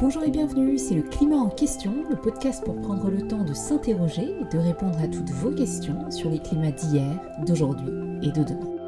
[0.00, 3.52] Bonjour et bienvenue, c'est le Climat en question, le podcast pour prendre le temps de
[3.52, 7.88] s'interroger et de répondre à toutes vos questions sur les climats d'hier, d'aujourd'hui
[8.22, 8.78] et de demain.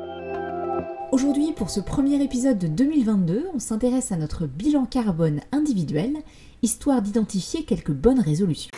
[1.10, 6.16] Aujourd'hui, pour ce premier épisode de 2022, on s'intéresse à notre bilan carbone individuel,
[6.62, 8.70] histoire d'identifier quelques bonnes résolutions.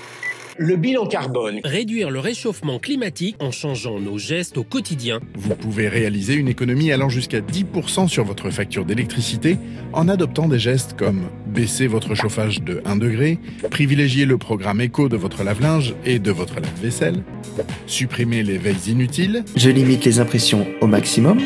[0.59, 1.61] Le bilan carbone.
[1.65, 5.19] Réduire le réchauffement climatique en changeant nos gestes au quotidien.
[5.35, 9.57] Vous pouvez réaliser une économie allant jusqu'à 10% sur votre facture d'électricité
[9.95, 13.39] en adoptant des gestes comme baisser votre chauffage de 1 degré,
[13.71, 17.23] privilégier le programme éco de votre lave-linge et de votre lave-vaisselle,
[17.87, 21.41] supprimer les veilles inutiles, Je limite les impressions au maximum.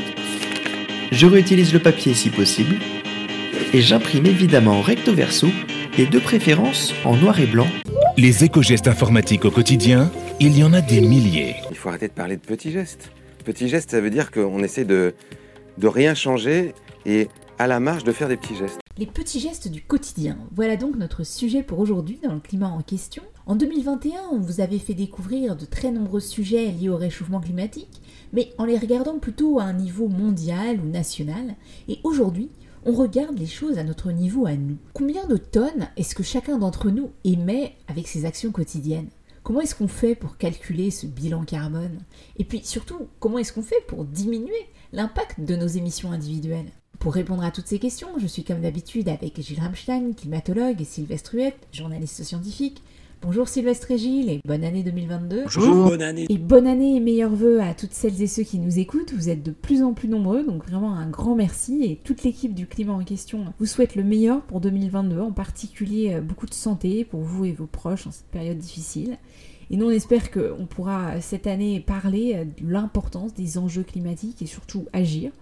[1.13, 2.75] Je réutilise le papier si possible.
[3.73, 5.49] Et j'imprime évidemment recto verso
[5.97, 7.69] et de préférence en noir et blanc.
[8.19, 11.57] Les éco-gestes informatiques au quotidien, il y en a des milliers.
[11.71, 13.11] Il faut arrêter de parler de petits gestes.
[13.45, 15.15] Petits gestes, ça veut dire qu'on essaie de,
[15.77, 16.73] de rien changer
[17.05, 18.81] et à la marge de faire des petits gestes.
[18.97, 20.39] Les petits gestes du quotidien.
[20.55, 23.23] Voilà donc notre sujet pour aujourd'hui dans le climat en question.
[23.45, 28.01] En 2021, on vous avait fait découvrir de très nombreux sujets liés au réchauffement climatique,
[28.33, 31.55] mais en les regardant plutôt à un niveau mondial ou national.
[31.87, 32.49] Et aujourd'hui,
[32.87, 34.77] on regarde les choses à notre niveau à nous.
[34.95, 39.09] Combien de tonnes est-ce que chacun d'entre nous émet avec ses actions quotidiennes?
[39.43, 41.99] Comment est-ce qu'on fait pour calculer ce bilan carbone?
[42.39, 46.71] Et puis surtout, comment est-ce qu'on fait pour diminuer l'impact de nos émissions individuelles?
[47.01, 50.85] Pour répondre à toutes ces questions, je suis comme d'habitude avec Gilles Ramstein, climatologue, et
[50.85, 52.83] Sylvestre Huette, journaliste scientifique.
[53.23, 55.45] Bonjour Sylvestre et Gilles et bonne année 2022.
[55.45, 55.89] Bonjour.
[55.89, 56.27] Bonne année.
[56.29, 59.15] Et bonne année et meilleurs vœux à toutes celles et ceux qui nous écoutent.
[59.15, 61.83] Vous êtes de plus en plus nombreux, donc vraiment un grand merci.
[61.83, 66.15] Et toute l'équipe du climat en question vous souhaite le meilleur pour 2022, en particulier
[66.15, 69.17] euh, beaucoup de santé pour vous et vos proches en cette période difficile.
[69.71, 74.43] Et nous, on espère qu'on pourra cette année parler euh, de l'importance des enjeux climatiques
[74.43, 75.33] et surtout agir.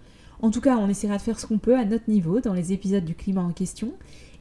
[0.41, 2.73] En tout cas, on essaiera de faire ce qu'on peut à notre niveau dans les
[2.73, 3.93] épisodes du climat en question.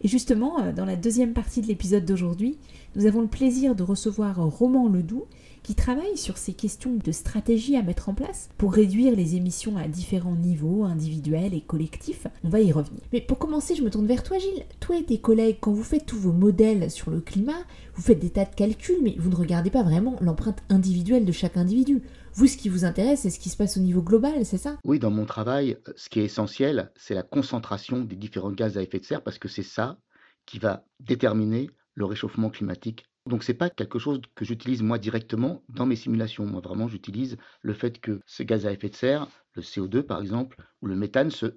[0.04, 2.59] Et justement, euh, dans la deuxième partie de l'épisode d'aujourd'hui,
[2.94, 5.25] nous avons le plaisir de recevoir Roman Ledoux
[5.64, 9.76] qui travaille sur ces questions de stratégie à mettre en place pour réduire les émissions
[9.78, 12.26] à différents niveaux, individuels et collectifs.
[12.44, 13.00] On va y revenir.
[13.12, 14.66] Mais pour commencer, je me tourne vers toi Gilles.
[14.78, 17.64] Toi et tes collègues, quand vous faites tous vos modèles sur le climat,
[17.94, 21.32] vous faites des tas de calculs, mais vous ne regardez pas vraiment l'empreinte individuelle de
[21.32, 22.03] chaque individu.
[22.34, 24.76] Vous, ce qui vous intéresse, c'est ce qui se passe au niveau global, c'est ça?
[24.84, 28.82] Oui, dans mon travail, ce qui est essentiel, c'est la concentration des différents gaz à
[28.82, 29.98] effet de serre parce que c'est ça
[30.44, 33.06] qui va déterminer le réchauffement climatique.
[33.26, 36.44] Donc c'est pas quelque chose que j'utilise moi directement dans mes simulations.
[36.44, 40.20] Moi vraiment j'utilise le fait que ce gaz à effet de serre, le CO2 par
[40.20, 41.54] exemple, ou le méthane se,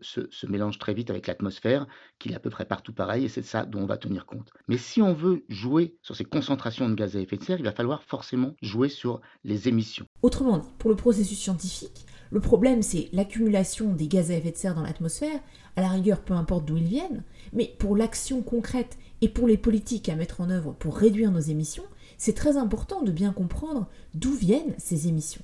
[0.47, 1.85] mélange très vite avec l'atmosphère,
[2.19, 4.50] qu'il est à peu près partout pareil, et c'est ça dont on va tenir compte.
[4.69, 7.66] Mais si on veut jouer sur ces concentrations de gaz à effet de serre, il
[7.66, 10.05] va falloir forcément jouer sur les émissions.
[10.22, 14.58] Autrement dit, pour le processus scientifique, le problème c'est l'accumulation des gaz à effet de
[14.58, 15.40] serre dans l'atmosphère,
[15.76, 17.24] à la rigueur peu importe d'où ils viennent,
[17.54, 21.40] mais pour l'action concrète et pour les politiques à mettre en œuvre pour réduire nos
[21.40, 21.86] émissions,
[22.18, 25.44] c'est très important de bien comprendre d'où viennent ces émissions.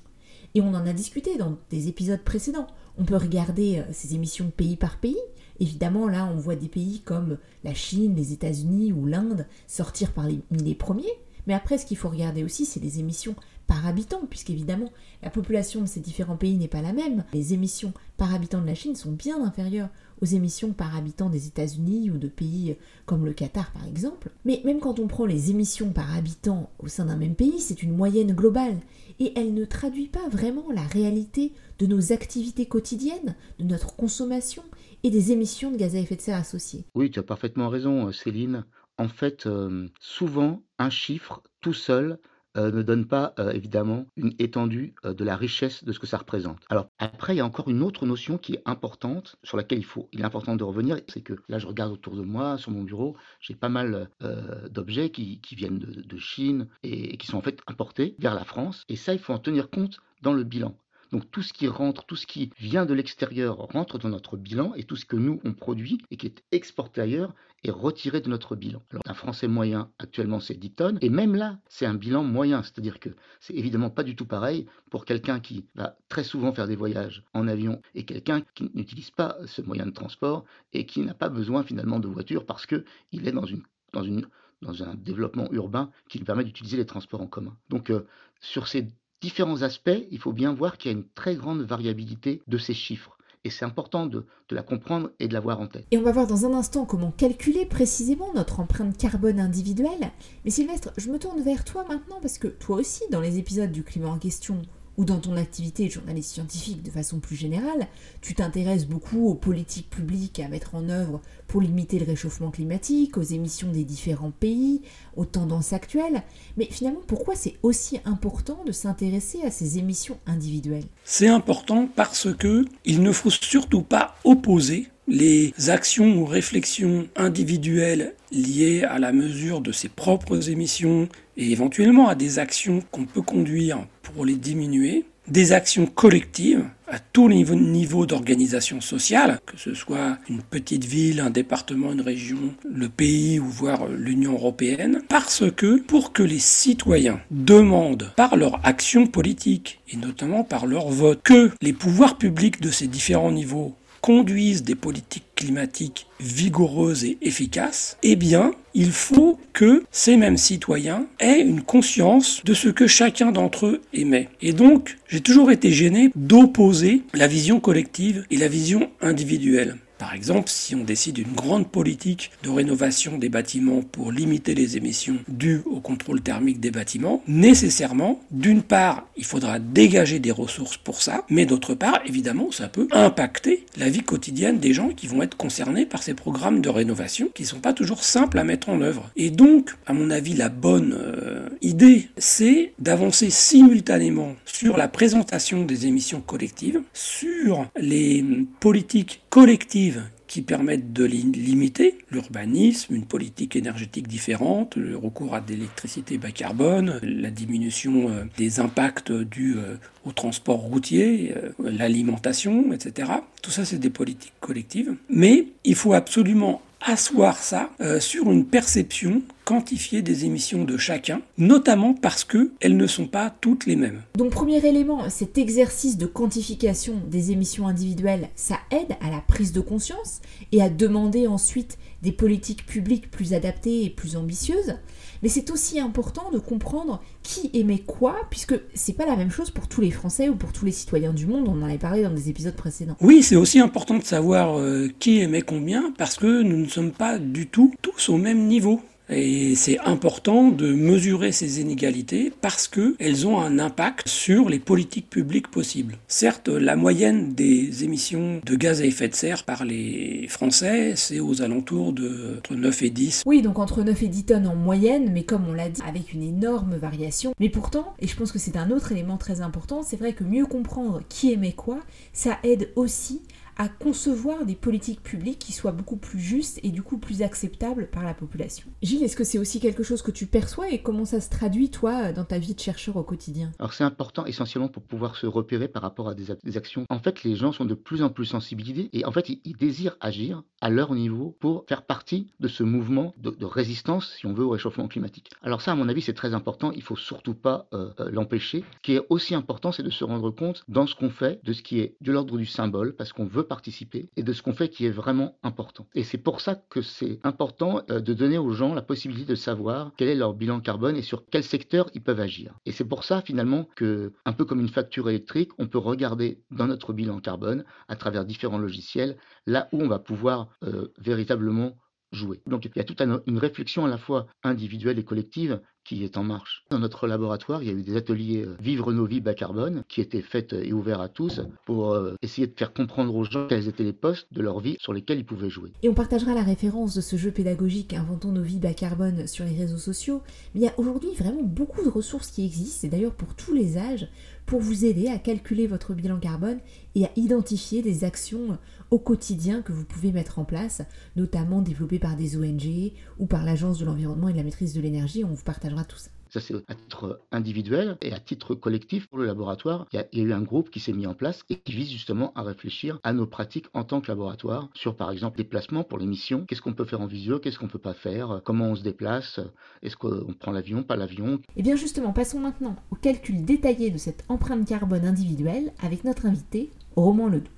[0.54, 2.68] Et on en a discuté dans des épisodes précédents.
[2.96, 5.18] On peut regarder euh, ces émissions pays par pays.
[5.58, 10.42] Évidemment, là, on voit des pays comme la Chine, les États-Unis ou l'Inde sortir parmi
[10.50, 11.12] les premiers.
[11.46, 13.34] Mais après, ce qu'il faut regarder aussi, c'est les émissions
[13.66, 14.90] par habitant, puisqu'évidemment,
[15.22, 17.24] la population de ces différents pays n'est pas la même.
[17.32, 19.88] Les émissions par habitant de la Chine sont bien inférieures
[20.22, 22.76] aux émissions par habitant des États-Unis ou de pays
[23.06, 24.30] comme le Qatar par exemple.
[24.44, 27.82] Mais même quand on prend les émissions par habitant au sein d'un même pays, c'est
[27.82, 28.78] une moyenne globale
[29.18, 34.62] et elle ne traduit pas vraiment la réalité de nos activités quotidiennes, de notre consommation
[35.02, 36.84] et des émissions de gaz à effet de serre associées.
[36.94, 38.64] Oui, tu as parfaitement raison, Céline.
[38.96, 42.16] En fait, euh, souvent, un chiffre tout seul euh,
[42.54, 46.18] ne donne pas euh, évidemment une étendue euh, de la richesse de ce que ça
[46.18, 46.60] représente.
[46.68, 49.84] Alors après, il y a encore une autre notion qui est importante, sur laquelle il,
[49.84, 52.70] faut, il est important de revenir, c'est que là, je regarde autour de moi, sur
[52.70, 57.16] mon bureau, j'ai pas mal euh, d'objets qui, qui viennent de, de Chine et, et
[57.16, 58.84] qui sont en fait importés vers la France.
[58.88, 60.76] Et ça, il faut en tenir compte dans le bilan.
[61.12, 64.74] Donc tout ce qui rentre, tout ce qui vient de l'extérieur rentre dans notre bilan
[64.74, 68.28] et tout ce que nous on produit et qui est exporté ailleurs est retiré de
[68.28, 68.82] notre bilan.
[68.90, 72.62] Alors un Français moyen actuellement c'est 10 tonnes et même là c'est un bilan moyen,
[72.62, 73.10] c'est-à-dire que
[73.40, 77.22] c'est évidemment pas du tout pareil pour quelqu'un qui va très souvent faire des voyages
[77.32, 81.28] en avion et quelqu'un qui n'utilise pas ce moyen de transport et qui n'a pas
[81.28, 83.62] besoin finalement de voiture parce que il est dans une
[83.92, 84.26] dans une
[84.62, 87.56] dans un développement urbain qui lui permet d'utiliser les transports en commun.
[87.68, 88.06] Donc euh,
[88.40, 88.88] sur ces
[89.24, 92.74] différents aspects, il faut bien voir qu'il y a une très grande variabilité de ces
[92.74, 93.16] chiffres.
[93.42, 95.86] Et c'est important de, la comprendre et de l'avoir en tête.
[95.90, 100.12] Et on va voir dans un instant comment calculer précisément notre empreinte carbone individuelle.
[100.44, 103.72] Mais Sylvestre, je me tourne vers toi maintenant parce que toi aussi, dans les épisodes
[103.72, 104.60] du climat en question,
[104.96, 107.88] ou dans ton activité de journaliste scientifique de façon plus générale,
[108.20, 113.16] tu t'intéresses beaucoup aux politiques publiques à mettre en œuvre pour limiter le réchauffement climatique,
[113.16, 114.82] aux émissions des différents pays,
[115.16, 116.22] aux tendances actuelles.
[116.56, 120.86] Mais finalement, pourquoi c'est aussi important de s'intéresser à ces émissions individuelles?
[121.04, 128.14] C'est important parce que il ne faut surtout pas opposer les actions ou réflexions individuelles
[128.32, 133.22] liées à la mesure de ses propres émissions et éventuellement à des actions qu'on peut
[133.22, 139.74] conduire pour les diminuer, des actions collectives à tous les niveaux d'organisation sociale, que ce
[139.74, 145.44] soit une petite ville, un département, une région, le pays ou voire l'Union européenne, parce
[145.50, 151.20] que pour que les citoyens demandent par leur action politique et notamment par leur vote
[151.24, 153.74] que les pouvoirs publics de ces différents niveaux
[154.04, 161.06] conduisent des politiques climatiques vigoureuses et efficaces, eh bien, il faut que ces mêmes citoyens
[161.20, 164.28] aient une conscience de ce que chacun d'entre eux émet.
[164.42, 169.78] Et donc, j'ai toujours été gêné d'opposer la vision collective et la vision individuelle.
[169.98, 174.76] Par exemple, si on décide une grande politique de rénovation des bâtiments pour limiter les
[174.76, 180.76] émissions dues au contrôle thermique des bâtiments, nécessairement, d'une part, il faudra dégager des ressources
[180.76, 185.06] pour ça, mais d'autre part, évidemment, ça peut impacter la vie quotidienne des gens qui
[185.06, 188.44] vont être concernés par ces programmes de rénovation qui ne sont pas toujours simples à
[188.44, 189.10] mettre en œuvre.
[189.16, 191.33] Et donc, à mon avis, la bonne euh,
[191.64, 198.24] idée, c'est d'avancer simultanément sur la présentation des émissions collectives, sur les
[198.60, 200.02] politiques collectives
[200.34, 206.32] qui permettent de limiter l'urbanisme, une politique énergétique différente, le recours à de l'électricité bas
[206.32, 213.12] carbone, la diminution euh, des impacts dus euh, au transport routier, euh, l'alimentation, etc.
[213.42, 214.96] Tout ça, c'est des politiques collectives.
[215.08, 221.94] Mais il faut absolument asseoir ça sur une perception quantifiée des émissions de chacun, notamment
[221.94, 224.02] parce qu'elles ne sont pas toutes les mêmes.
[224.16, 229.52] Donc premier élément, cet exercice de quantification des émissions individuelles, ça aide à la prise
[229.52, 230.20] de conscience
[230.52, 234.76] et à demander ensuite des politiques publiques plus adaptées et plus ambitieuses.
[235.22, 239.50] Mais c'est aussi important de comprendre qui émet quoi, puisque c'est pas la même chose
[239.50, 241.48] pour tous les Français ou pour tous les citoyens du monde.
[241.48, 242.96] On en avait parlé dans des épisodes précédents.
[243.00, 246.92] Oui, c'est aussi important de savoir euh, qui émet combien, parce que nous ne sommes
[246.92, 248.82] pas du tout tous au même niveau.
[249.10, 255.10] Et c'est important de mesurer ces inégalités parce qu'elles ont un impact sur les politiques
[255.10, 255.98] publiques possibles.
[256.08, 261.20] Certes, la moyenne des émissions de gaz à effet de serre par les Français, c'est
[261.20, 263.22] aux alentours de entre 9 et 10.
[263.26, 266.12] Oui, donc entre 9 et 10 tonnes en moyenne, mais comme on l'a dit, avec
[266.12, 267.32] une énorme variation.
[267.38, 270.24] Mais pourtant, et je pense que c'est un autre élément très important, c'est vrai que
[270.24, 271.80] mieux comprendre qui émet quoi,
[272.12, 273.20] ça aide aussi
[273.56, 277.88] à concevoir des politiques publiques qui soient beaucoup plus justes et du coup plus acceptables
[277.88, 278.68] par la population.
[278.82, 281.70] Gilles, est-ce que c'est aussi quelque chose que tu perçois et comment ça se traduit
[281.70, 283.52] toi dans ta vie de chercheur au quotidien?
[283.58, 286.84] Alors c'est important essentiellement pour pouvoir se repérer par rapport à des, actions.
[286.88, 289.96] En fait, les gens sont de plus en plus sensibilisés et en fait ils, désirent
[290.00, 294.44] agir à leur niveau pour faire partie de ce mouvement de, résistance, si on veut,
[294.44, 295.30] au réchauffement climatique.
[295.42, 296.72] Alors ça, à mon avis, c'est très important.
[296.72, 298.64] Il faut surtout pas euh, euh, l'empêcher.
[298.76, 301.52] Ce qui est aussi important, c'est de se rendre compte dans ce qu'on fait de
[301.52, 304.52] ce qui est de l'ordre du symbole, parce qu'on veut participer et de ce qu'on
[304.52, 305.86] fait qui est vraiment important.
[305.94, 309.34] Et c'est pour ça que c'est important euh, de donner aux gens la possibilité de
[309.36, 312.54] savoir quel est leur bilan carbone et sur quel secteur ils peuvent agir.
[312.66, 316.42] Et c'est pour ça finalement que, un peu comme une facture électrique, on peut regarder
[316.50, 321.76] dans notre bilan carbone à travers différents logiciels là où on va pouvoir euh, véritablement
[322.12, 322.40] jouer.
[322.46, 326.16] Donc il y a toute une réflexion à la fois individuelle et collective qui est
[326.16, 326.64] en marche.
[326.70, 329.84] Dans notre laboratoire, il y a eu des ateliers euh, Vivre nos vies bas carbone
[329.88, 333.46] qui étaient faits et ouverts à tous pour euh, essayer de faire comprendre aux gens
[333.46, 335.72] quels étaient les postes de leur vie sur lesquels ils pouvaient jouer.
[335.82, 339.44] Et on partagera la référence de ce jeu pédagogique Inventons nos vies bas carbone sur
[339.44, 340.22] les réseaux sociaux.
[340.54, 343.52] Mais il y a aujourd'hui vraiment beaucoup de ressources qui existent, et d'ailleurs pour tous
[343.52, 344.08] les âges,
[344.46, 346.58] pour vous aider à calculer votre bilan carbone
[346.94, 348.58] et à identifier des actions
[348.90, 350.82] au quotidien que vous pouvez mettre en place,
[351.16, 354.80] notamment développées par des ONG ou par l'Agence de l'environnement et de la maîtrise de
[354.80, 355.24] l'énergie.
[355.24, 356.10] On vous partagera tout ça.
[356.34, 359.86] Ça, c'est à titre individuel et à titre collectif pour le laboratoire.
[359.92, 362.32] Il y, a, eu un groupe qui s'est mis en place et qui vise justement
[362.34, 365.96] à réfléchir à nos pratiques en tant que laboratoire sur, par exemple, les placements pour
[365.96, 366.44] les missions.
[366.44, 367.38] Qu'est-ce qu'on peut faire en visio?
[367.38, 368.40] Qu'est-ce qu'on peut pas faire?
[368.44, 369.38] Comment on se déplace?
[369.84, 370.82] Est-ce qu'on prend l'avion?
[370.82, 371.34] Pas l'avion?
[371.36, 376.02] Et eh bien justement, passons maintenant au calcul détaillé de cette empreinte carbone individuelle avec
[376.02, 377.52] notre invité, Roman Ledoux.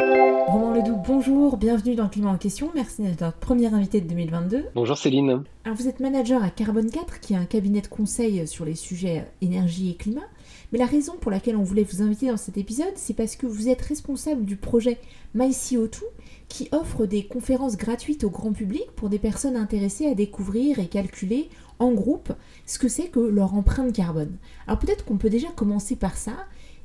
[0.00, 2.70] Roman Ledoux, bonjour, bienvenue dans le Climat en question.
[2.74, 4.64] Merci d'être notre premier invité de 2022.
[4.74, 5.44] Bonjour Céline.
[5.64, 8.74] Alors vous êtes manager à Carbone 4, qui est un cabinet de conseil sur les
[8.74, 10.26] sujets énergie et climat.
[10.72, 13.46] Mais la raison pour laquelle on voulait vous inviter dans cet épisode, c'est parce que
[13.46, 14.98] vous êtes responsable du projet
[15.36, 16.00] MyCO2,
[16.48, 20.86] qui offre des conférences gratuites au grand public pour des personnes intéressées à découvrir et
[20.86, 22.32] calculer en groupe
[22.64, 24.36] ce que c'est que leur empreinte carbone.
[24.66, 26.32] Alors peut-être qu'on peut déjà commencer par ça.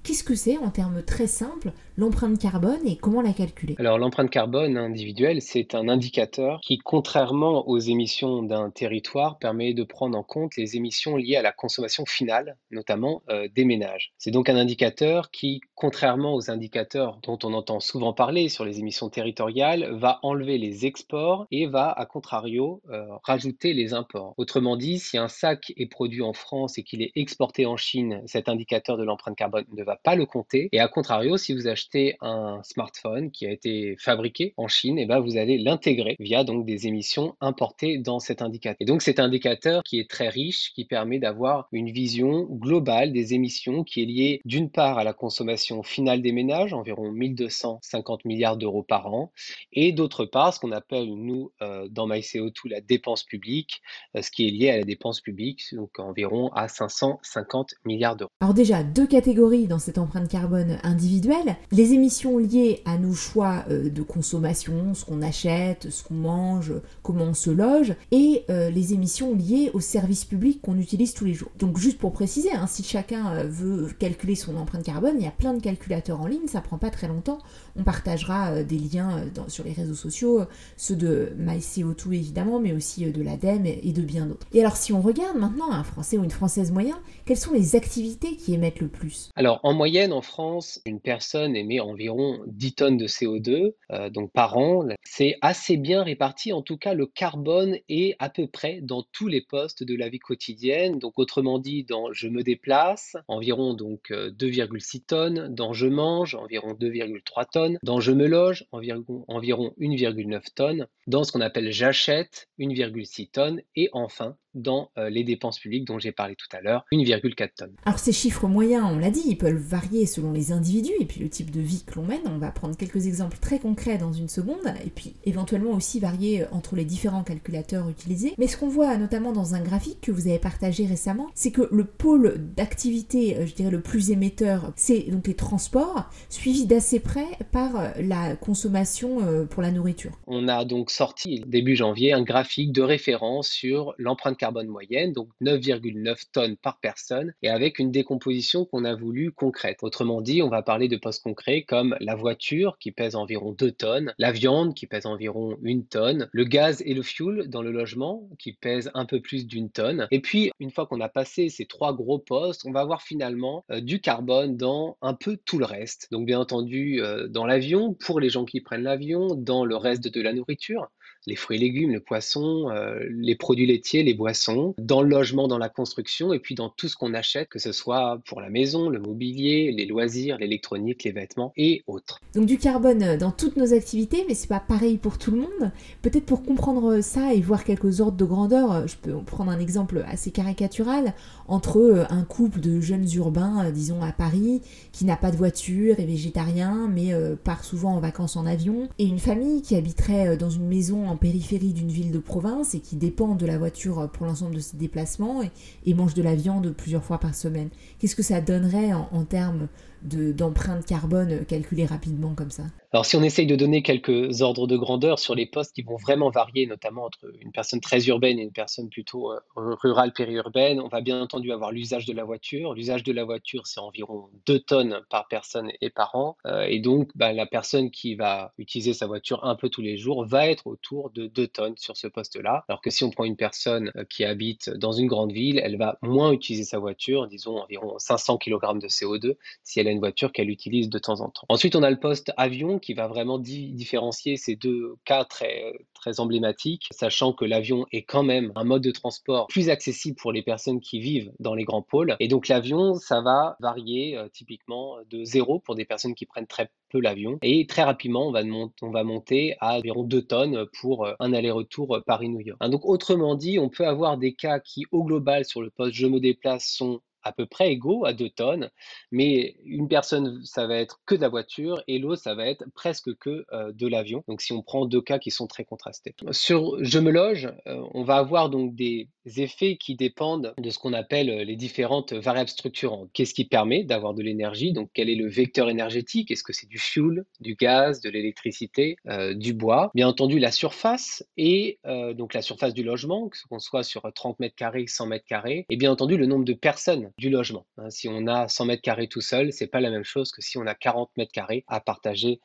[0.04, 4.30] Qu'est-ce que c'est en termes très simples l'empreinte carbone et comment la calculer Alors l'empreinte
[4.30, 10.24] carbone individuelle, c'est un indicateur qui, contrairement aux émissions d'un territoire, permet de prendre en
[10.24, 14.14] compte les émissions liées à la consommation finale, notamment euh, des ménages.
[14.18, 18.80] C'est donc un indicateur qui, contrairement aux indicateurs dont on entend souvent parler sur les
[18.80, 24.34] émissions territoriales, va enlever les exports et va, à contrario, euh, rajouter les imports.
[24.38, 28.22] Autrement dit, si un sac est produit en France et qu'il est exporté en Chine,
[28.26, 30.68] cet indicateur de l'empreinte carbone ne va pas le compter.
[30.74, 31.85] Et à contrario, si vous achetez
[32.22, 36.44] un smartphone qui a été fabriqué en Chine, et eh ben vous allez l'intégrer via
[36.44, 38.78] donc des émissions importées dans cet indicateur.
[38.80, 43.34] Et donc cet indicateur qui est très riche, qui permet d'avoir une vision globale des
[43.34, 48.58] émissions qui est liée d'une part à la consommation finale des ménages, environ 1250 milliards
[48.58, 49.32] d'euros par an,
[49.74, 53.82] et d'autre part ce qu'on appelle nous euh, dans MyCO2 la dépense publique,
[54.16, 58.32] euh, ce qui est lié à la dépense publique, donc environ à 550 milliards d'euros.
[58.42, 63.66] Alors déjà deux catégories dans cette empreinte carbone individuelle, les émissions liées à nos choix
[63.70, 66.72] euh, de consommation, ce qu'on achète, ce qu'on mange,
[67.04, 71.26] comment on se loge, et euh, les émissions liées aux services publics qu'on utilise tous
[71.26, 71.52] les jours.
[71.60, 75.28] Donc juste pour préciser, hein, si chacun euh, veut calculer son empreinte carbone, il y
[75.28, 77.40] a plein de calculateurs en ligne, ça prend pas très longtemps.
[77.76, 80.44] On partagera des liens sur les réseaux sociaux,
[80.78, 84.48] ceux de MyCO2 évidemment, mais aussi de l'ADEME et de bien d'autres.
[84.54, 87.76] Et alors si on regarde maintenant un Français ou une Française moyen, quelles sont les
[87.76, 89.32] activités qui émettent le plus?
[89.36, 94.32] Alors en moyenne, en France, une personne émet environ 10 tonnes de CO2 euh, donc
[94.32, 94.88] par an.
[95.04, 96.54] C'est assez bien réparti.
[96.54, 100.10] En tout cas, le carbone est à peu près dans tous les postes de la
[100.10, 101.00] vie quotidienne.
[101.00, 105.54] Donc autrement dit, dans je me déplace, environ donc 2,6 euh, tonnes.
[105.54, 107.78] Dans je mange, environ 2,3 tonnes.
[107.84, 110.88] Dans je me loge, environ, environ 1,9 tonnes.
[111.08, 113.62] Dans ce qu'on appelle j'achète, 1,6 tonnes.
[113.76, 117.74] Et enfin, dans euh, les dépenses publiques dont j'ai parlé tout à l'heure, 1,4 tonnes.
[117.86, 121.20] Alors ces chiffres moyens, on l'a dit, ils peuvent varier selon les individus et puis
[121.20, 122.22] le type de vie que l'on mène.
[122.26, 126.44] On va prendre quelques exemples très concrets dans une seconde et puis éventuellement aussi varier
[126.44, 128.34] euh, entre les différents calculateurs utilisés.
[128.38, 131.68] Mais ce qu'on voit notamment dans un graphique que vous avez partagé récemment, c'est que
[131.72, 137.00] le pôle d'activité, euh, je dirais le plus émetteur, c'est donc les transports, suivi d'assez
[137.00, 140.12] près par la consommation pour la nourriture.
[140.28, 145.30] On a donc sorti début janvier un graphique de référence sur l'empreinte carbone moyenne, donc
[145.42, 149.80] 9,9 tonnes par personne, et avec une décomposition qu'on a voulu concrète.
[149.82, 153.72] Autrement dit, on va parler de postes concrets comme la voiture qui pèse environ 2
[153.72, 157.72] tonnes, la viande qui pèse environ 1 tonne, le gaz et le fuel dans le
[157.72, 160.08] logement qui pèse un peu plus d'une tonne.
[160.12, 163.66] Et puis, une fois qu'on a passé ces trois gros postes, on va avoir finalement
[163.72, 166.08] euh, du carbone dans un peu tout le reste.
[166.12, 170.14] Donc, bien entendu, euh, dans l'avion, pour les gens qui prennent l'avion, dans le reste
[170.14, 170.92] de la nourriture,
[171.28, 175.48] les fruits et légumes, le poisson, euh, les produits laitiers, les boissons, dans le logement,
[175.48, 178.50] dans la construction, et puis dans tout ce qu'on achète, que ce soit pour la
[178.50, 182.20] maison, le mobilier, les loisirs, l'électronique, les vêtements et autres.
[182.34, 185.38] Donc du carbone euh, dans toutes nos activités, mais c'est pas pareil pour tout le
[185.38, 185.72] monde.
[186.02, 189.60] Peut-être pour comprendre ça et voir quelques ordres de grandeur, euh, je peux prendre un
[189.60, 191.14] exemple assez caricatural
[191.48, 196.06] entre un couple de jeunes urbains, disons à Paris, qui n'a pas de voiture, est
[196.06, 197.14] végétarien, mais
[197.44, 201.15] part souvent en vacances en avion, et une famille qui habiterait dans une maison en
[201.16, 204.78] périphérie d'une ville de province et qui dépend de la voiture pour l'ensemble de ses
[204.78, 205.42] déplacements
[205.86, 207.70] et, mange de la viande plusieurs fois par semaine.
[208.00, 209.68] Qu'est-ce que ça donnerait en, en termes
[210.06, 212.64] d'empreinte carbone calculée rapidement comme ça
[212.96, 215.98] alors, si on essaye de donner quelques ordres de grandeur sur les postes qui vont
[215.98, 220.80] vraiment varier, notamment entre une personne très urbaine et une personne plutôt euh, rurale, périurbaine,
[220.80, 222.74] on va bien entendu avoir l'usage de la voiture.
[222.74, 226.38] L'usage de la voiture, c'est environ 2 tonnes par personne et par an.
[226.48, 229.98] Euh, et donc, bah, la personne qui va utiliser sa voiture un peu tous les
[229.98, 232.64] jours va être autour de 2 tonnes sur ce poste-là.
[232.70, 235.76] Alors que si on prend une personne euh, qui habite dans une grande ville, elle
[235.78, 240.00] va moins utiliser sa voiture, disons environ 500 kg de CO2, si elle a une
[240.00, 241.46] voiture qu'elle utilise de temps en temps.
[241.50, 246.20] Ensuite, on a le poste avion qui va vraiment différencier ces deux cas très, très
[246.20, 250.44] emblématiques, sachant que l'avion est quand même un mode de transport plus accessible pour les
[250.44, 252.16] personnes qui vivent dans les grands pôles.
[252.20, 256.48] Et donc l'avion, ça va varier euh, typiquement de zéro pour des personnes qui prennent
[256.48, 257.40] très peu l'avion.
[257.42, 258.42] Et très rapidement, on va,
[258.82, 262.58] on va monter à environ 2 tonnes pour euh, un aller-retour Paris-New York.
[262.62, 265.96] Hein, donc autrement dit, on peut avoir des cas qui, au global, sur le poste
[265.96, 268.70] je me déplace, sont à peu près égaux à 2 tonnes,
[269.12, 272.64] mais une personne, ça va être que de la voiture et l'autre, ça va être
[272.74, 274.24] presque que euh, de l'avion.
[274.28, 276.16] Donc si on prend deux cas qui sont très contrastés.
[276.32, 280.80] Sur je me loge, euh, on va avoir donc des effets qui dépendent de ce
[280.80, 283.10] qu'on appelle les différentes variables structurantes.
[283.14, 284.74] Qu'est-ce qui permet d'avoir de l'énergie?
[284.74, 286.32] Donc, quel est le vecteur énergétique?
[286.32, 289.92] Est-ce que c'est du fuel, du gaz, de l'électricité, euh, du bois?
[289.96, 294.40] Bien entendu, la surface et euh, donc la surface du logement, qu'on soit sur 30
[294.40, 297.66] mètres carrés, 100 mètres carrés, et bien entendu le nombre de personnes du logement.
[297.78, 300.42] Hein, si on a 100 mètres carrés tout seul, c'est pas la même chose que
[300.42, 302.40] si on a 40 mètres carrés à partager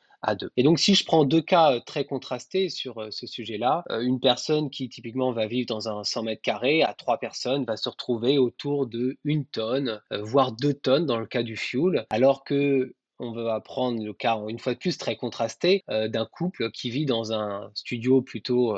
[0.55, 4.01] Et donc, si je prends deux cas euh, très contrastés sur euh, ce sujet-là, euh,
[4.01, 7.77] une personne qui typiquement va vivre dans un 100 mètres carrés à trois personnes va
[7.77, 12.43] se retrouver autour de une tonne, voire deux tonnes dans le cas du fuel, alors
[12.43, 16.89] que on va prendre le cas, une fois de plus, très contrasté d'un couple qui
[16.89, 18.77] vit dans un studio plutôt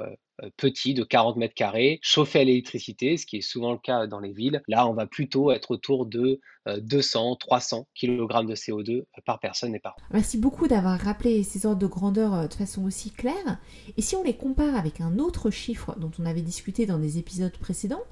[0.58, 4.20] petit de 40 mètres carrés, chauffé à l'électricité, ce qui est souvent le cas dans
[4.20, 4.62] les villes.
[4.68, 9.80] Là, on va plutôt être autour de 200, 300 kg de CO2 par personne et
[9.80, 10.04] par an.
[10.12, 13.60] Merci beaucoup d'avoir rappelé ces ordres de grandeur euh, de façon aussi claire.
[13.98, 17.18] Et si on les compare avec un autre chiffre dont on avait discuté dans des
[17.18, 18.04] épisodes précédents,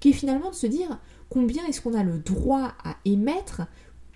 [0.00, 3.62] qui est finalement de se dire combien est-ce qu'on a le droit à émettre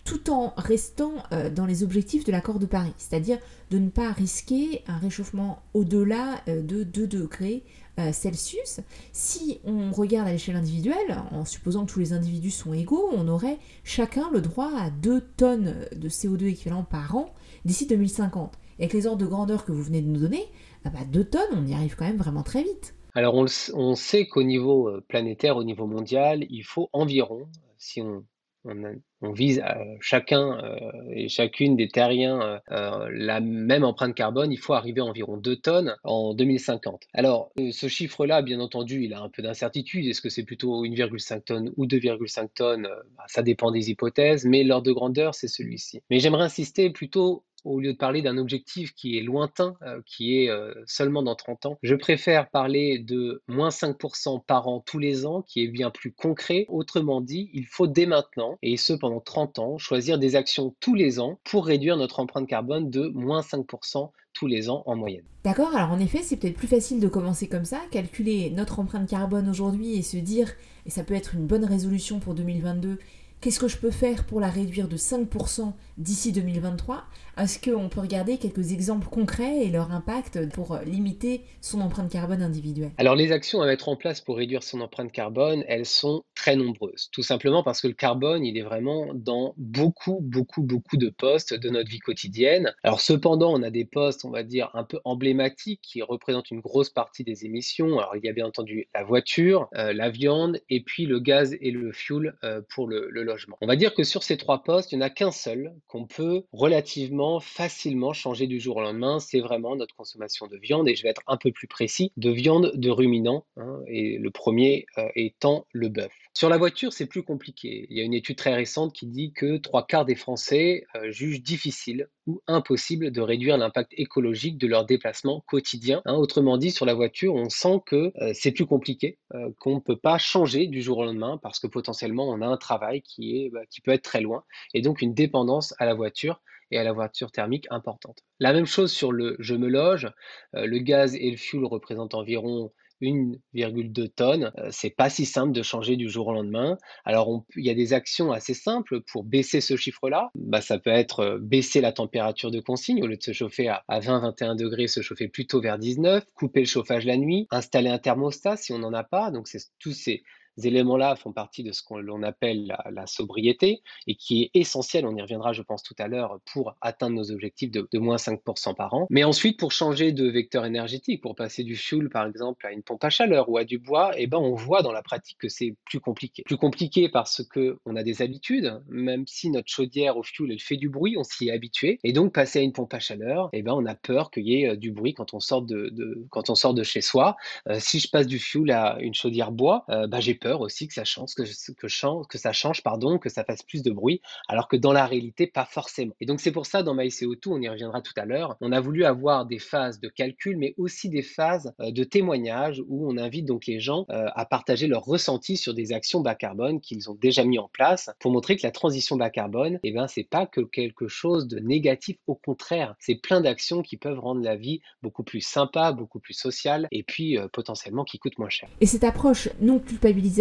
[0.05, 3.39] tout en restant euh, dans les objectifs de l'accord de Paris, c'est-à-dire
[3.71, 7.63] de ne pas risquer un réchauffement au-delà euh, de 2 degrés
[7.99, 8.81] euh, Celsius.
[9.13, 13.29] Si on regarde à l'échelle individuelle, en supposant que tous les individus sont égaux, on
[13.29, 17.33] aurait chacun le droit à 2 tonnes de CO2 équivalent par an
[17.65, 18.53] d'ici 2050.
[18.79, 20.45] Et avec les ordres de grandeur que vous venez de nous donner,
[20.85, 22.95] 2 bah, tonnes, on y arrive quand même vraiment très vite.
[23.15, 27.47] Alors on sait qu'au niveau planétaire, au niveau mondial, il faut environ,
[27.79, 28.25] si on
[28.65, 29.63] on, vise
[30.01, 30.79] chacun euh,
[31.11, 35.37] et chacune des terriens euh, euh, la même empreinte carbone, il faut arriver à environ
[35.37, 37.05] 2 tonnes en 2050.
[37.13, 40.07] Alors, ce chiffre-là, bien entendu, il a un peu d'incertitude.
[40.07, 42.89] Est-ce que c'est plutôt 1,5 tonnes ou 2,5 tonnes?
[43.17, 46.03] Bah, Ça dépend des hypothèses, mais l'ordre de grandeur, c'est celui-ci.
[46.11, 50.39] Mais j'aimerais insister plutôt au lieu de parler d'un objectif qui est lointain, euh, qui
[50.39, 54.99] est euh, seulement dans 30 ans, je préfère parler de moins 5% par an tous
[54.99, 56.67] les ans, qui est bien plus concret.
[56.69, 60.95] Autrement dit, il faut dès maintenant, et ce pendant 30 ans, choisir des actions tous
[60.95, 65.25] les ans pour réduire notre empreinte carbone de moins 5% tous les ans en moyenne.
[65.45, 69.09] D'accord, alors en effet, c'est peut-être plus facile de commencer comme ça, calculer notre empreinte
[69.09, 70.53] carbone aujourd'hui et se dire,
[70.87, 72.99] et ça peut être une bonne résolution pour 2022,
[73.45, 77.05] Qu'est-ce que je peux faire pour la réduire de 5% d'ici 2023
[77.37, 82.41] Est-ce qu'on peut regarder quelques exemples concrets et leur impact pour limiter son empreinte carbone
[82.41, 82.93] individuelle?
[82.97, 86.57] Alors les actions à mettre en place pour réduire son empreinte carbone, elles sont très
[86.57, 87.11] nombreuses.
[87.13, 91.53] Tout simplement parce que le carbone, il est vraiment dans beaucoup, beaucoup, beaucoup de postes
[91.53, 92.73] de notre vie quotidienne.
[92.83, 96.61] Alors cependant, on a des postes, on va dire, un peu emblématiques qui représentent une
[96.61, 97.99] grosse partie des émissions.
[97.99, 101.55] Alors il y a bien entendu la voiture, euh, la viande et puis le gaz
[101.61, 104.93] et le fuel euh, pour le, le on va dire que sur ces trois postes,
[104.93, 109.21] il n'y en a qu'un seul qu'on peut relativement facilement changer du jour au lendemain.
[109.21, 112.31] C'est vraiment notre consommation de viande, et je vais être un peu plus précis, de
[112.31, 116.13] viande de ruminants, hein, et le premier euh, étant le bœuf.
[116.35, 117.87] Sur la voiture, c'est plus compliqué.
[117.91, 121.11] Il y a une étude très récente qui dit que trois quarts des Français euh,
[121.11, 126.03] jugent difficile ou impossible de réduire l'impact écologique de leurs déplacements quotidiens.
[126.07, 126.15] Hein.
[126.15, 129.81] autrement dit, sur la voiture, on sent que euh, c'est plus compliqué, euh, qu'on ne
[129.81, 133.45] peut pas changer du jour au lendemain parce que potentiellement on a un travail qui,
[133.45, 136.79] est, bah, qui peut être très loin et donc une dépendance à la voiture et
[136.79, 138.23] à la voiture thermique importante.
[138.41, 140.11] La même chose sur le je me loge.
[140.55, 144.53] le gaz et le fuel représentent environ 1,2 tonnes.
[144.59, 146.79] Euh, c'est pas si simple de changer du jour au lendemain.
[147.05, 150.31] Alors, il y a des actions assez simples pour baisser ce chiffre-là.
[150.35, 153.69] Bah, ça peut être euh, baisser la température de consigne au lieu de se chauffer
[153.69, 157.99] à, 20-21 degrés, se chauffer plutôt vers 19, couper le chauffage la nuit, installer un
[157.99, 159.31] thermostat si on n'en a pas.
[159.31, 160.23] Donc, c'est tous ces
[160.63, 165.21] éléments-là font partie de ce qu'on appelle la, sobriété et qui est essentiel, on y
[165.21, 169.07] reviendra je pense tout à l'heure, pour atteindre nos objectifs de, moins 5% par an.
[169.11, 172.83] Mais ensuite, pour changer de vecteur énergétique, pour passer du fuel par exemple à une
[172.83, 175.49] pompe à chaleur ou à du bois, eh ben, on voit dans la pratique que
[175.49, 176.43] c'est plus compliqué.
[176.45, 180.77] Plus compliqué parce qu'on a des habitudes, même si notre chaudière au fuel elle fait
[180.77, 181.99] du bruit, on s'y est habitué.
[182.05, 184.63] Et donc passer à une pompe à chaleur, eh ben, on a peur qu'il y
[184.63, 185.93] ait euh, du bruit quand on sort de,
[186.31, 187.37] quand on sort de chez soi.
[187.69, 190.87] Euh, si je passe du fuel à une chaudière bois, euh, bah, j'ai peur aussi
[190.89, 194.77] que ça change, que, ça change, pardon, que ça fasse plus de bruit, alors que
[194.77, 196.13] dans la réalité, pas forcément.
[196.21, 198.79] Et donc c'est pour ça, dans MyCO2, on y reviendra tout à l'heure, on a
[198.79, 203.17] voulu avoir des phases de calcul, mais aussi des phases euh, de témoignage où on
[203.17, 207.11] invite donc les gens euh, à partager leurs ressentis sur des actions bas carbone qu'ils
[207.11, 210.29] ont déjà mis en place pour montrer que la transition bas carbone, eh ben, c'est
[210.29, 214.57] pas que quelque chose de négatif, au contraire, c'est plein d'actions qui peuvent rendre la
[214.57, 218.69] vie beaucoup plus sympa, beaucoup plus sociale et puis euh, potentiellement qui coûtent moins cher.
[218.83, 220.34] Et cette approche non culpabilisante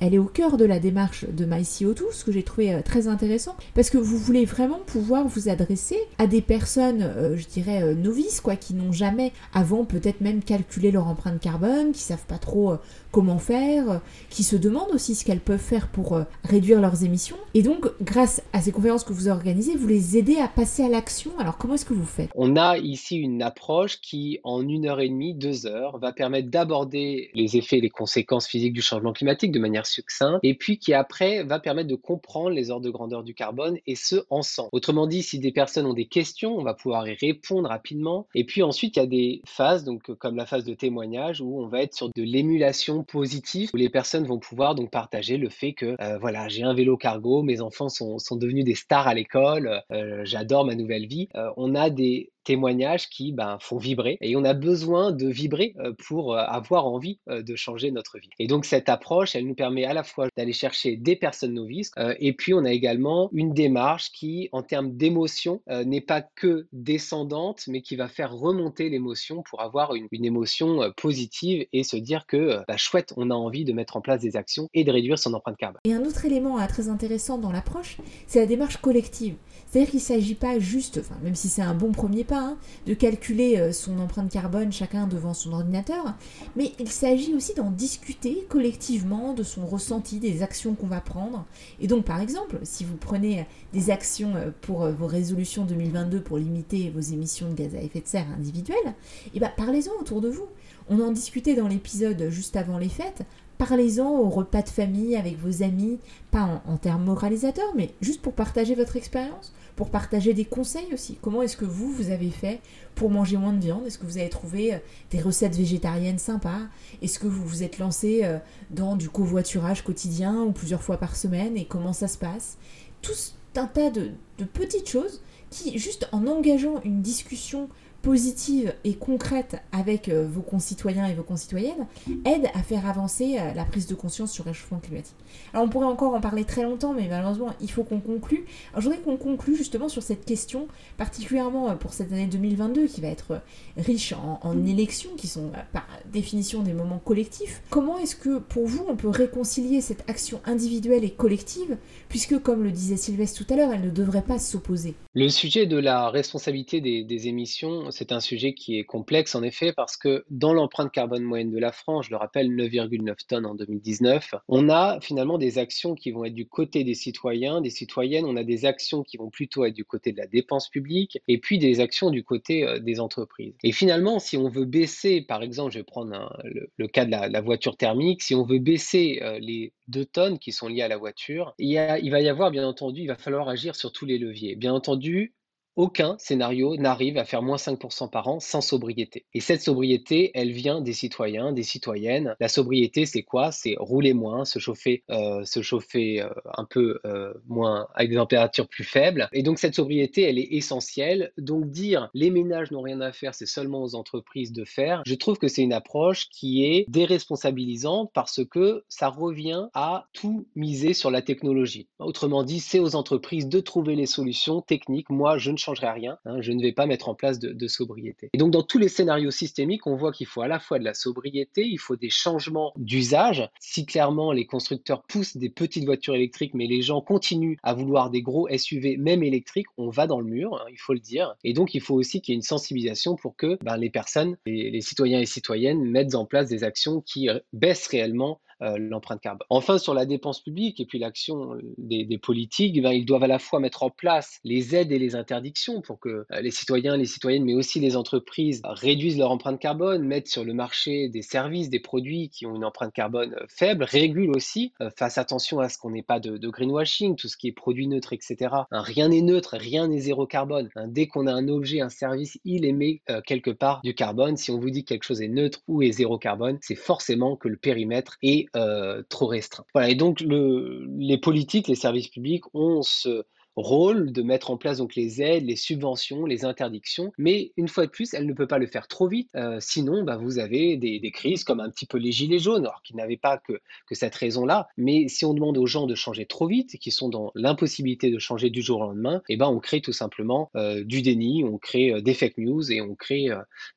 [0.00, 3.08] elle est au cœur de la démarche de MyCO2, ce que j'ai trouvé euh, très
[3.08, 7.82] intéressant, parce que vous voulez vraiment pouvoir vous adresser à des personnes, euh, je dirais,
[7.82, 12.26] euh, novices, quoi, qui n'ont jamais avant peut-être même calculé leur empreinte carbone, qui savent
[12.26, 12.76] pas trop
[13.12, 17.36] comment faire, qui se demandent aussi ce qu'elles peuvent faire pour réduire leurs émissions.
[17.54, 20.88] Et donc, grâce à ces conférences que vous organisez, vous les aidez à passer à
[20.88, 21.30] l'action.
[21.38, 22.30] Alors, comment est-ce que vous faites?
[22.34, 26.50] On a ici une approche qui, en une heure et demie, deux heures, va permettre
[26.50, 30.78] d'aborder les effets et les conséquences physiques du changement climatique de manière succincte, et puis
[30.78, 34.70] qui après va permettre de comprendre les ordres de grandeur du carbone, et ce, ensemble.
[34.72, 38.26] Autrement dit, si des personnes ont des questions, on va pouvoir y répondre rapidement.
[38.34, 41.60] Et puis ensuite, il y a des phases, donc comme la phase de témoignage, où
[41.60, 45.48] on va être sur de l'émulation positive, où les personnes vont pouvoir donc partager le
[45.48, 49.06] fait que, euh, voilà, j'ai un vélo cargo, mes enfants sont, sont devenus des stars
[49.06, 51.28] à l'école, euh, j'adore ma nouvelle vie.
[51.34, 55.74] Euh, on a des témoignages qui ben, font vibrer et on a besoin de vibrer
[55.80, 58.30] euh, pour euh, avoir envie euh, de changer notre vie.
[58.38, 61.90] Et donc cette approche, elle nous permet à la fois d'aller chercher des personnes novices
[62.20, 67.64] et puis on a également une démarche qui, en termes d'émotion, n'est pas que descendante,
[67.66, 72.62] mais qui va faire remonter l'émotion pour avoir une, émotion positive et se dire que
[72.68, 75.34] bah, chouette, on a envie de mettre en place des actions et de réduire son
[75.34, 75.80] empreinte carbone.
[75.84, 79.34] Et un autre élément très intéressant dans l'approche, c'est la démarche collective.
[79.66, 82.94] C'est-à-dire qu'il ne s'agit pas juste, même si c'est un bon premier pas, hein, de
[82.94, 86.14] calculer euh, son empreinte carbone chacun devant son ordinateur,
[86.56, 91.44] mais il s'agit aussi d'en discuter collectivement de son ressenti, des actions qu'on va prendre.
[91.80, 96.20] Et donc par exemple, si vous prenez des actions euh, pour euh, vos résolutions 2022
[96.20, 99.92] pour limiter vos émissions de gaz à effet de serre individuelles, et eh ben, parlez-en
[100.00, 100.46] autour de vous.
[100.88, 103.24] On en discutait dans l'épisode juste avant les fêtes.
[103.58, 105.98] Parlez-en au repas de famille avec vos amis,
[106.30, 111.18] pas en, termes moralisateurs, mais juste pour partager votre expérience, pour partager des conseils aussi.
[111.20, 112.60] Comment est-ce que vous, vous avez fait
[112.94, 113.86] pour manger moins de viande?
[113.86, 114.78] Est-ce que vous avez trouvé euh,
[115.10, 116.62] des recettes végétariennes sympas?
[117.02, 118.38] Est-ce que vous vous êtes lancé euh,
[118.70, 121.56] dans du covoiturage quotidien ou plusieurs fois par semaine?
[121.56, 122.56] Et comment ça se passe?
[123.02, 123.12] Tout
[123.54, 124.12] un tas de
[124.52, 127.68] petites choses qui, juste en engageant une discussion
[128.06, 131.88] positive et concrète avec euh, vos concitoyens et vos concitoyennes
[132.24, 135.16] aide à faire avancer euh, la prise de conscience sur le réchauffement climatique.
[135.52, 138.44] Alors on pourrait encore en parler très longtemps, mais malheureusement il faut qu'on conclue.
[138.70, 142.86] Alors je voudrais qu'on conclue justement sur cette question, particulièrement euh, pour cette année 2022
[142.86, 143.40] qui va être
[143.76, 147.60] riche en, en élections, qui sont par définition des moments collectifs.
[147.70, 151.76] Comment est-ce que pour vous on peut réconcilier cette action individuelle et collective,
[152.08, 154.94] puisque comme le disait Sylvestre tout à l'heure, elle ne devrait pas s'opposer?
[155.14, 159.42] Le sujet de la responsabilité des, des émissions, c'est un sujet qui est complexe en
[159.42, 163.46] effet parce que dans l'empreinte carbone moyenne de la France, je le rappelle, 9,9 tonnes
[163.46, 167.70] en 2019, on a finalement des actions qui vont être du côté des citoyens, des
[167.70, 171.18] citoyennes, on a des actions qui vont plutôt être du côté de la dépense publique
[171.26, 173.54] et puis des actions du côté euh, des entreprises.
[173.62, 176.36] Et finalement, si on veut baisser, par exemple, je vais prendre
[176.76, 180.52] le, cas de la, voiture thermique, si on veut baisser euh, les 2 tonnes qui
[180.52, 181.70] sont liées à la voiture, il,
[182.02, 184.56] il va y avoir bien entendu, il va falloir agir sur tous les leviers.
[184.56, 185.34] Bien entendu,
[185.76, 189.26] aucun scénario n'arrive à faire moins 5% par an sans sobriété.
[189.34, 192.34] Et cette sobriété, elle vient des citoyens, des citoyennes.
[192.40, 193.52] La sobriété, c'est quoi?
[193.52, 198.16] C'est rouler moins, se chauffer, euh, se chauffer euh, un peu euh, moins avec des
[198.16, 199.28] températures plus faibles.
[199.32, 201.32] Et donc cette sobriété, elle est essentielle.
[201.36, 205.02] Donc dire les ménages n'ont rien à faire, c'est seulement aux entreprises de faire.
[205.06, 210.46] Je trouve que c'est une approche qui est déresponsabilisante parce que ça revient à tout
[210.54, 211.88] miser sur la technologie.
[211.98, 215.10] Autrement dit, c'est aux entreprises de trouver les solutions techniques.
[215.10, 218.30] Moi, je ne changerai rien, hein, je ne vais pas mettre en place de, sobriété.
[218.32, 220.84] Et donc dans tous les scénarios systémiques, on voit qu'il faut à la fois de
[220.84, 223.48] la sobriété, il faut des changements d'usage.
[223.58, 228.10] Si clairement les constructeurs poussent des petites voitures électriques, mais les gens continuent à vouloir
[228.10, 231.34] des gros SUV, même électriques, on va dans le mur, hein, il faut le dire.
[231.42, 234.36] Et donc il faut aussi qu'il y ait une sensibilisation pour que ben, les personnes,
[234.46, 239.46] les citoyens et citoyennes mettent en place des actions qui baissent réellement euh, l'empreinte carbone.
[239.50, 243.28] Enfin, sur la dépense publique et puis l'action euh, des, politiques, ben, ils doivent à
[243.28, 246.96] la fois mettre en place les aides et les interdictions pour que euh, les citoyens,
[246.96, 251.22] les citoyennes, mais aussi les entreprises réduisent leur empreinte carbone, mettent sur le marché des
[251.22, 255.78] services, des produits qui ont une empreinte carbone faible, régulent aussi, fassent attention à ce
[255.78, 258.54] qu'on n'ait pas de, greenwashing, tout ce qui est produit neutre, etc.
[258.70, 260.68] Rien n'est neutre, rien n'est zéro carbone.
[260.76, 264.36] Hein, dès qu'on a un objet, un service, il émet quelque part du carbone.
[264.36, 267.36] Si on vous dit que quelque chose est neutre ou est zéro carbone, c'est forcément
[267.36, 269.64] que le périmètre est euh, trop restreint.
[269.74, 273.24] Voilà, et donc le, les politiques, les services publics ont ce
[273.56, 277.86] rôle de mettre en place donc les aides, les subventions, les interdictions, mais une fois
[277.86, 280.76] de plus, elle ne peut pas le faire trop vite, euh, sinon bah, vous avez
[280.76, 283.94] des, crises comme un petit peu les gilets jaunes, alors qu'ils n'avaient pas que, que
[283.94, 287.32] cette raison-là, mais si on demande aux gens de changer trop vite, qui sont dans
[287.34, 291.00] l'impossibilité de changer du jour au lendemain, eh ben on crée tout simplement euh, du
[291.00, 293.28] déni, on crée euh, des fake news et on crée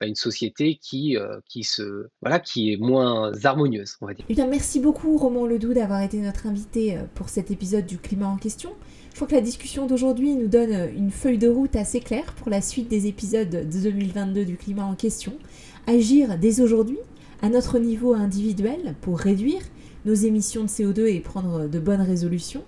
[0.01, 1.15] bah, une société qui,
[1.47, 4.25] qui, se, voilà, qui est moins harmonieuse, on va dire.
[4.27, 8.27] Eh bien, merci beaucoup Roman Ledoux d'avoir été notre invité pour cet épisode du climat
[8.27, 8.71] en question.
[9.09, 12.49] Je crois que la discussion d'aujourd'hui nous donne une feuille de route assez claire pour
[12.49, 15.33] la suite des épisodes de 2022 du climat en question.
[15.87, 16.99] Agir dès aujourd'hui,
[17.41, 19.61] à notre niveau individuel, pour réduire
[20.05, 22.63] nos émissions de CO2 et prendre de bonnes résolutions,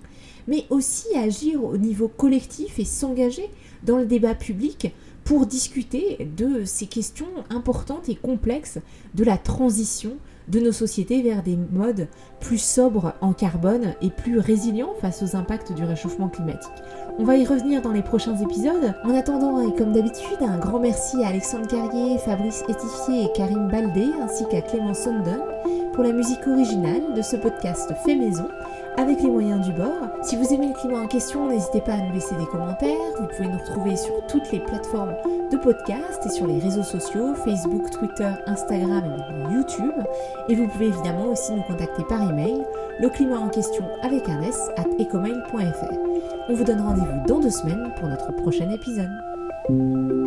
[0.48, 3.50] mais aussi agir au niveau collectif et s'engager
[3.84, 8.80] dans le débat public pour discuter de ces questions importantes et complexes
[9.14, 12.08] de la transition de nos sociétés vers des modes
[12.40, 16.72] plus sobres en carbone et plus résilients face aux impacts du réchauffement climatique.
[17.20, 18.94] On va y revenir dans les prochains épisodes.
[19.04, 23.68] En attendant, et comme d'habitude, un grand merci à Alexandre Carrier, Fabrice Etifier et Karim
[23.68, 25.42] Baldé, ainsi qu'à Clément Sondon
[25.94, 28.48] pour la musique originale de ce podcast fait maison
[28.98, 30.10] avec les moyens du bord.
[30.24, 32.98] Si vous aimez le climat en question, n'hésitez pas à nous laisser des commentaires.
[33.20, 35.16] Vous pouvez nous retrouver sur toutes les plateformes
[35.52, 39.94] de podcast et sur les réseaux sociaux, Facebook, Twitter, Instagram et YouTube.
[40.50, 42.64] Et vous pouvez évidemment aussi nous contacter par email,
[43.00, 45.94] le climat en question avec un S at ecomail.fr.
[46.50, 50.21] On vous donne rendez-vous dans deux semaines pour notre prochain épisode.